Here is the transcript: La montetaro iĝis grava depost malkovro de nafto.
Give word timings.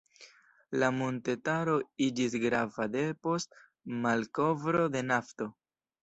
La 0.83 0.87
montetaro 0.99 1.75
iĝis 2.05 2.37
grava 2.43 2.87
depost 2.95 3.53
malkovro 4.07 4.81
de 4.97 5.05
nafto. 5.11 5.49